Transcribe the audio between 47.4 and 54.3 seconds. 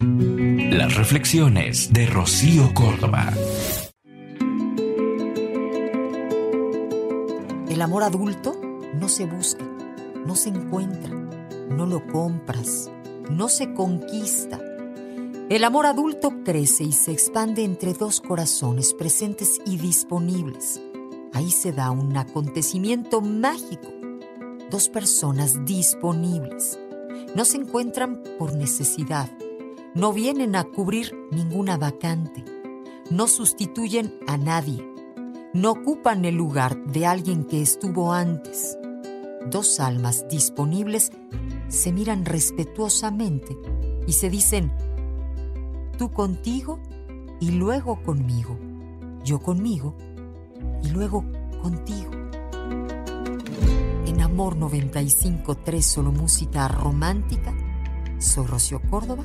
y luego conmigo, yo conmigo y luego contigo. En